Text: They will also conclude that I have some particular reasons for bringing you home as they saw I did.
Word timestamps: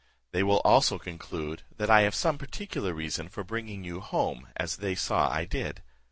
They 0.31 0.41
will 0.41 0.61
also 0.65 0.97
conclude 0.97 1.61
that 1.77 1.91
I 1.91 2.01
have 2.01 2.15
some 2.15 2.39
particular 2.39 2.91
reasons 2.91 3.31
for 3.33 3.43
bringing 3.43 3.83
you 3.83 3.99
home 3.99 4.47
as 4.57 4.77
they 4.77 4.95
saw 4.95 5.29
I 5.29 5.45
did. 5.45 5.83